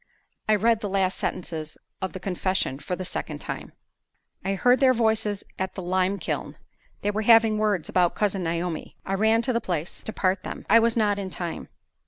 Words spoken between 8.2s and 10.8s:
Naomi. I ran to the place to part them. I